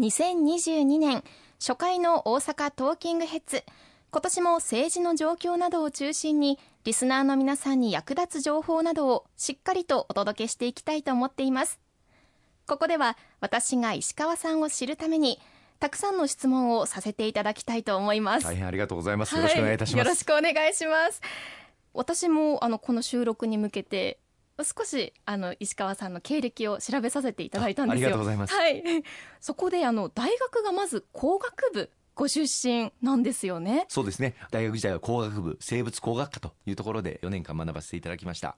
[0.00, 1.22] 2022年
[1.60, 3.62] 初回の大阪トーキングヘッズ。
[4.10, 11.78] 今年も政治の状況などを中心にリスナーの皆さんに役立つ情報などをしっかりとお届けしていきたいと思っています。
[12.66, 15.38] ここでは私が石川さんを知るために
[15.78, 18.44] たくさんの質問をさせていただきたいと思います。
[18.44, 21.20] 大変ありがとうございます、よろしくお願いいたします、よろしくお願いします。
[21.92, 24.18] 私もあのこの収録に向けて
[24.62, 28.06] 少しあの石川さんの経歴を調べさせていただいたんですよ。
[28.08, 28.54] ありがとうございます。
[28.54, 28.82] はい。
[29.40, 33.86] そこであの大学がまず工学部ご出身なんですよね。
[33.88, 34.34] そうですね。
[34.52, 38.56] 大学時代は工学部生物工学科というところで4年間学ばせていただきました。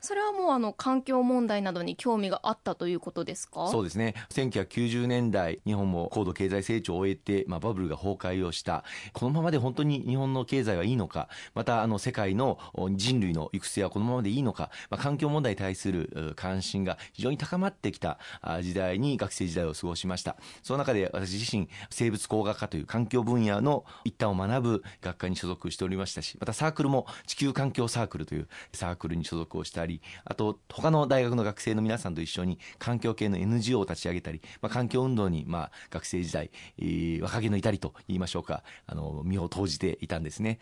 [0.00, 3.68] それはもうあの環境問題などに興味があったということですか？
[3.68, 4.14] そうですね。
[4.30, 8.84] 1990年代日本も高度経済成長を終えて、まあ、バブルが崩壊をした。
[9.12, 11.28] このままで本当に日本の経済はいいのか？
[11.54, 12.58] またあの世界の
[12.92, 18.18] 人類の行く末はこのままでいいのか、まあ、環境問題に対する関心が非常に高まってきた
[18.62, 20.36] 時代に学生時代を過ごしました。
[20.62, 29.85] その中で私自身生物工学科という環境分野の一端を学ぶ学科に所属しておりましたしまたサークルも地球環境サークルというサークルに所属をしたり
[30.24, 40.58] あと他の大学の学生の皆さんと一緒に環境系の NGO を立ち上げたり、まあ、環境運動にまあ学生時代、えー、若気の至りと言いましょうかあの身を投じていたんですね。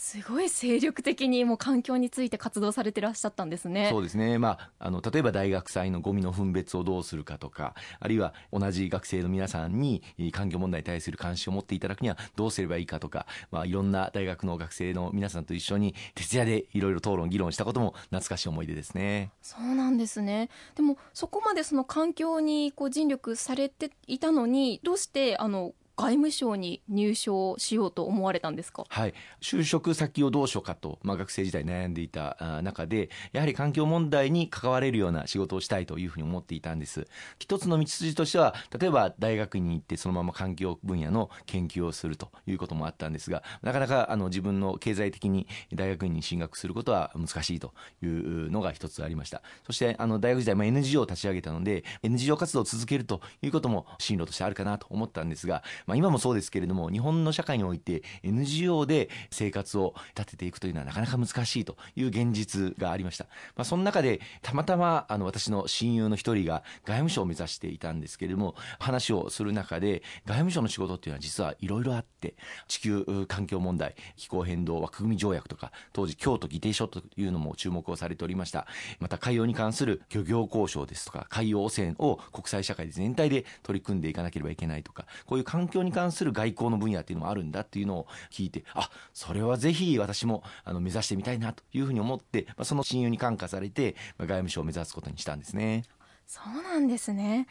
[0.00, 3.90] すごい精力的にもう環境について活動されてらっしゃったんですね。
[3.90, 4.38] そうですね。
[4.38, 19.32] まあ、あの、例えば大学祭のゴミの分別をどうするかとか、あるいは同じ学生の皆さんに環境問題に対する関心を持っていただくにはどうすればいいかとか、まあ、いろんな大学の学生の皆さんと一緒に徹夜でいろいろ討論、議論したことも懐かしい思い出ですね。
[19.42, 20.48] そうなんですね。
[20.76, 29.12] でも、そこまでその環境にこう尽力されていたのに、どうして、あの、外務省に入省しようと思われたんですか、はい、
[29.42, 37.06] 就職先をどうしようかと、まあ、学生時代悩んでいた中でやはり環境問題に関われるような仕事をしたいというふうに思っていたんです。
[37.38, 49.42] 一つの道筋としては例えば大学に行ってそのまま環境分野の研究をするということもあったんですがなかなかあの自分の経済的に大学院に進学することは難しいというのが一つありました。
[49.66, 63.24] そしてあの大学時代、まあ、NGO を立ち上げたので NGO 活動を続けるということも進路としてあるかなと思ったんですがまあ、今もそうですけれども日本の社会において NGO で生活を立てていくというのはなかなか難しいという現実がありました、
[63.56, 72.36] まあ、その中でたまたまあの私の親友の一人が外務省を目指していたんですけれども話をする中で外務省の仕事っていうのは実はいろいろあって
[72.68, 78.68] 地球環境問題気候変動枠組み条約とか当時京都議定書というのも注目をされておりました。
[79.00, 95.84] また海洋に関する漁業交渉ですとか海洋汚染を国際社会全体で取り組んでいかなければいけないとかこういう環境境に関する外交の分野っていうのもあるんだっていうのを聞いてあそれはぜひ私もあの目指してみたいなというふうに思って、まあ、その親友に感化されて、まあ、外務省を目指すことにしたんですね。
[96.26, 97.48] そうなんですね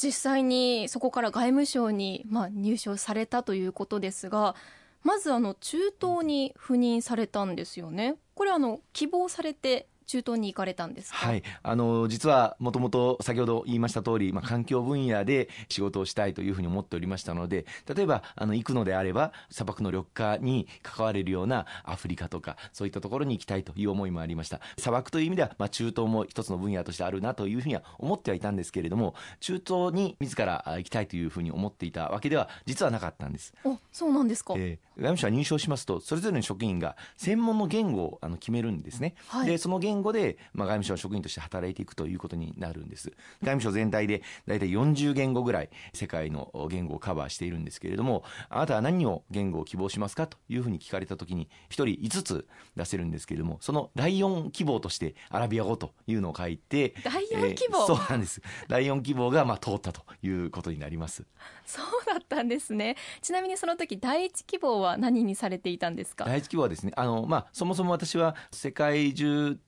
[0.00, 4.54] 実際にそこから外務省に、まあ、入省されたということですが
[5.02, 8.16] まずあの中東に赴任されたんですよね。
[8.34, 24.60] これあの希望されて中東に行かれたんですはい、あの実はもともと先ほど言いました通り、まあ、環境分野で仕事をしたいというふうに思っておりましたので例えばあの行くのであれば砂漠の緑化に関われるようなアフリカとかそういったところに行きたいという思いもありました。
[24.78, 33.54] 砂漠という意味では、まあ、中東も一つの分野としてあるなというふうには思ってはいたんですけれども中東に自ら行きたいというふうに思っていたわけでは実はなかったんです。
[33.64, 43.10] あそうなんですか、えー、外務省は認証しますとそれぞれの職員が専門の言語をあの決めるんですね、はい、でその言語で、まあ、外務省の職員として働いていくということになるんです。
[43.42, 51.84] 外務省全体で大体40言語ぐらい世界の言語をカバーしているんですけれどもあなたは何を言語を希望しますかというふうに聞かれた時に1人
[52.18, 58.40] 5つ出せるんですけれどもその第4希望としてアラビア語というのを書いて第4希望、えー、そうなんです。
[58.68, 61.24] 第4希望がまあ通ったということになります。
[61.66, 62.96] そうだったんですね。
[63.22, 66.24] ちなみにその時第一希望は何にされていたんですか？
[66.24, 69.58] 第一希望はですねあのまあそもそも私は世界中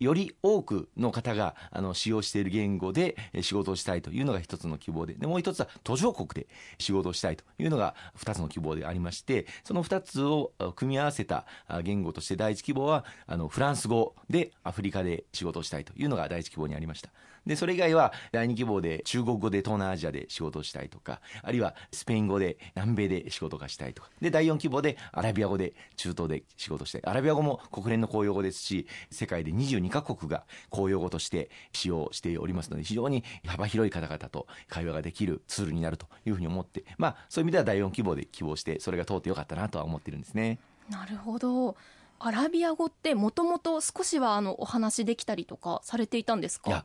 [0.00, 11.46] より多くの方があの使用している言語で仕事をしたいというのが一つの希望ででもう一つは途上国で仕事をしたいというのが二つの希望でありましてその二つを組み合わせた
[11.82, 17.10] 言語として第一希望はあのフランス語でアフリカで仕事をしたいというのが第一希望にありました。
[17.46, 27.02] で、それ以外は第二希望で中国語で東南アジアで仕事をしたいとか、あるいはスペイン語で南米で仕事がしたいとか、で、第四希望でアラビア語で中東で仕事したい。
[27.04, 40.58] アラビア語も国連の公用語ですし、世界で22カ国が公用語として使用しておりますので、非常に幅広い方々と会話ができるツールになるというふうに思って、まあ、そういう意味では第四希望で希望して、それが通ってよかったなとは思ってるんですね。
[40.88, 41.76] なるほど。
[42.24, 46.70] アラビア語ってもともと少しはあのお話できたりとかされていたんですか？
[46.70, 46.84] いや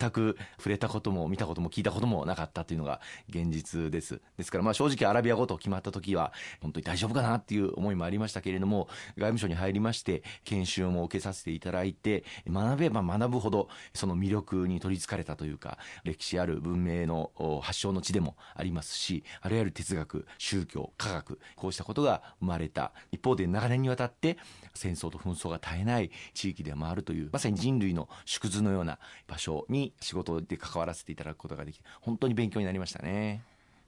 [0.00, 4.20] 全く触れたことも見たことも聞いたこともなかったというのが現実です。
[4.38, 6.32] ですからまあ正直アラビア語と決まった時は
[6.62, 17.30] 本当に大丈夫かなっていう思いもありましたけれども外務省に入りまして研修も受けさせていただいて学べば学ぶほどその魅力に取りつかれたというか歴史ある文明の
[17.62, 22.92] 発祥の地でもありますしあるいは哲学宗教科学こうしたことが生まれた。
[23.12, 24.38] 一方で長年にわたって
[24.74, 33.42] 戦争と紛争が絶えない地域でもあるというまさに人類の縮図のような場所に仕事で関わらせていただくことができ本当に勉強になりましたね。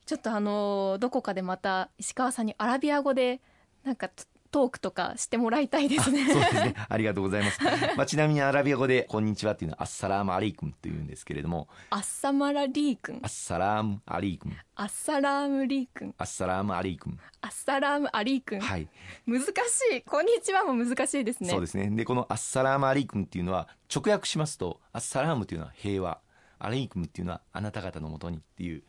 [0.04, 3.40] ちょっとあのどこかでまた石川さんにアラビア語で
[3.84, 4.10] なんか
[4.52, 6.26] トークとかしてもらいたいですね。
[6.30, 6.74] そうですね。
[6.88, 7.58] ありがとうございます。
[7.96, 11.68] まあ、ちなみにアラビア語で、こんにちはっていうのは、السلام عليكمというんですけれども。
[11.88, 13.18] السلام عليكم。
[13.22, 14.54] アッسلام عليكم。
[14.76, 16.14] السلام عليكم。
[16.18, 17.18] السلام عليكم。
[17.40, 18.60] السلام عليكم。
[18.60, 18.88] はい。
[19.26, 19.50] 難し
[19.96, 20.02] い。
[20.02, 21.48] こんにちはも難しいですね。
[21.48, 21.88] そうですね。
[21.90, 26.20] で、このアッサラームアリークムっていうのは、直訳しますと、アッサラームっていうのは平和。
[26.62, 28.84] アリークムっていうのはあなた方のもとにっていう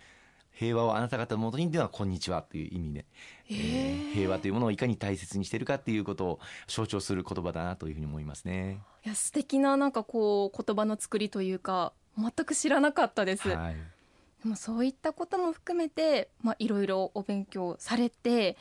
[0.54, 3.06] 平和をあなた方のもとにっていうのはこんにちはという意味で、
[3.50, 8.80] えー、平和というものをいかに大切にしているかっていうことを象徴する言葉だなというふうに思いますね。
[9.06, 13.50] いや素敵ななんかこう言葉の作りというか全く知らなかったです。
[13.50, 13.76] はい、
[14.44, 18.58] でもそういったことも含めてまあいろいろお勉強されて。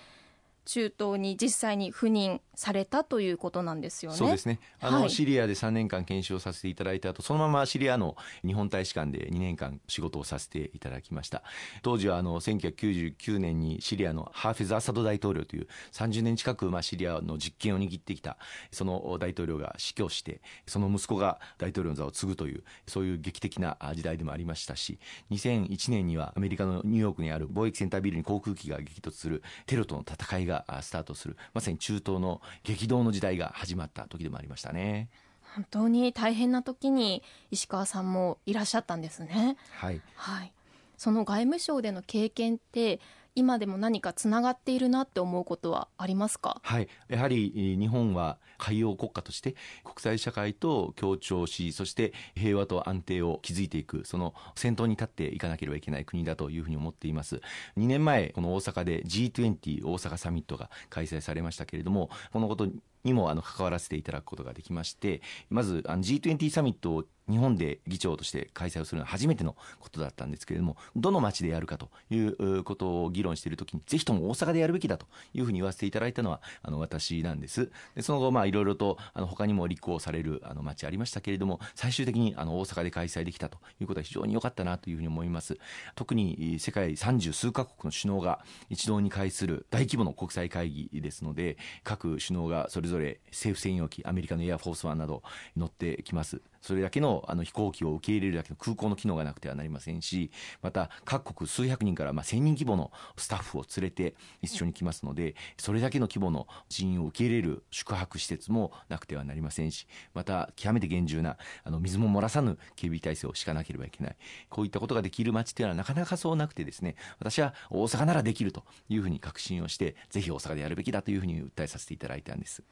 [0.65, 4.19] 中東に実際に赴任されたということなんですよね。
[4.19, 4.61] そうですね。
[4.81, 11.43] あの、はい、シリアで3年間研修をさせていただいた後、そのままシリアの日本大使館で2年間仕事をさせていただきました。
[11.83, 18.37] 当時はあの1999年にシリアのハーフェズ・アサド大統領という30年近くまあシリアの実権を握ってきた
[18.71, 24.99] その大統領が死去して、その息子が大統領の座を継ぐというそういう劇的な時代でもありましたし、
[25.31, 30.52] 2001年にはアメリカのニューヨークにある貿易センタービルに航空機が激突するテロとの戦いが
[30.83, 35.09] スタートする、まさに中東の激動の時代が始まった時でもありましたね。
[35.55, 39.57] 本当に大変な時に石川さんもいらっしゃったんですね。
[39.73, 40.01] はい。
[40.15, 40.53] はい。
[40.97, 43.01] その外務省での経験って
[43.35, 46.61] 今でも何かつながっているなって思うことはありますか？
[46.63, 46.89] はい。
[47.09, 57.37] やはり日本は海洋国家として国際社会と協調しそして平和と安定を築いていくその先頭に立っていかなければいけない国だというふうに思っています。
[57.79, 62.69] 2年前この大阪で G20 大阪サミットが開催されましたけれどもこのこと
[63.05, 77.71] にもあの関わらせていただくことができましてまずあの G20 サミットを日本で議長として開催をするのは初めてのことだったんですけれどもどの町でやるかということを議論しているときにぜひとも大阪でやるべきだというふうに言わせていただいたのはあの私なんです。
[77.95, 85.59] でその後まあいろいろとあの他にも立候補されるあの町ありましたけれども最終的にあの大阪で開催できたということは非常に良かったなというふうに思います。
[85.95, 95.23] 特に世界三十数カ国の首脳が一堂に会する大規模の国際会議ですので各首脳がそれぞれぞれ政府専用機アメリカのエアフォースワンなど
[95.57, 100.31] 乗ってきますそれだけのあの飛行機を受け入れるだけの空港の機能がなくてはなりませんし
[100.63, 114.17] また各国数百人からま1000人規模のスタッフを連れて一緒に来ますのでそれだけの規模の人員を受け入れる宿泊施設もなくてはなりませんしまた極めて厳重なあの水も漏らさぬ警備体制を敷かなければいけない
[114.49, 122.63] こういったことができる街というのはなかなかそうなくてですね私は大阪ならできるというふうに確信をしてぜひ大阪でやるべきだというふうに訴えさせていただいたんです。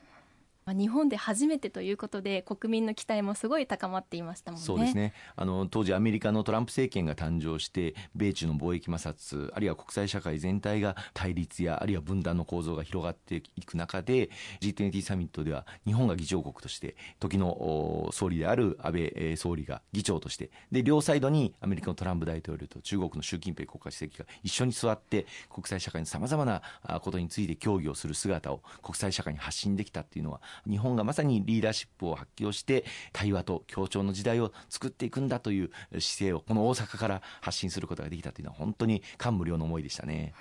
[0.67, 4.67] 日本で初めてということで国民の期待もすごい高まっていましたもんね。
[4.67, 14.31] そうですねあの当時アメリカのトランプ政権が誕生して米中の貿易摩擦あるいは国際社会全体が対立やあるいは分断の構造が広がっていく中で
[14.61, 26.63] G20 サミットでは日本が議長国として時の総理である安倍総理が議長としてで両サイドにアメリカのトランプ大統領と中国の習近平国家主席が一緒に座って国際社会のさまざまな
[27.01, 40.35] ことについて協議をする姿を国際社会に発信できたっていうのは日本がまさにリーダーシップを発揮をして対話と協調の時代を作っていくんだという姿勢をこの大阪から発信することができたというのは本当に感無量の思いでしたね。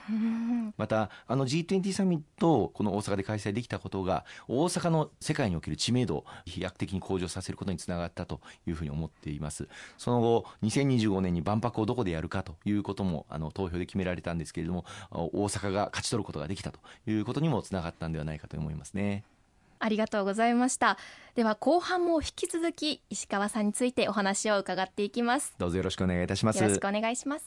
[0.78, 9.68] またあの G20 サミットをこの大阪で開催できたことが大阪の世界における知名度を飛躍的に向上させることにつながったというふうに思っています。
[9.98, 19.24] その後2025年に万博をどこでやるかということもあの投票で決められたんですけれども大阪が勝ち取ることができたということにもつながったんではないかと思いますね。
[19.79, 20.98] ありがとうございました。
[21.36, 25.55] では後半も引き続き石川さんについてお話を伺っていきます。
[25.57, 26.62] どうぞよろしくお願いいたします。
[26.62, 27.45] よろしくお願いします